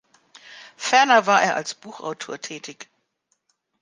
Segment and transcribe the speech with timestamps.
[0.77, 2.89] Ferner war er als Buchautor tätig.